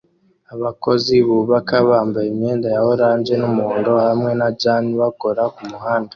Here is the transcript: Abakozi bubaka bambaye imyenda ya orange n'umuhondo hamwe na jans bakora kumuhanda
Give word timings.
Abakozi 0.53 1.15
bubaka 1.27 1.75
bambaye 1.89 2.27
imyenda 2.33 2.67
ya 2.75 2.81
orange 2.91 3.33
n'umuhondo 3.37 3.91
hamwe 4.07 4.31
na 4.39 4.47
jans 4.61 4.93
bakora 5.01 5.43
kumuhanda 5.55 6.09